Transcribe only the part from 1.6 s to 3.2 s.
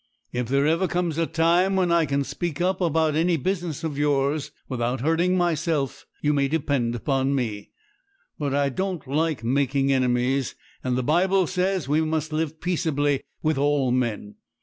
when I can speak up about